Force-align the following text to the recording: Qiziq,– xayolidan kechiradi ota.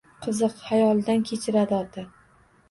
Qiziq,– 0.25 0.55
xayolidan 0.69 1.21
kechiradi 1.33 1.79
ota. 1.81 2.07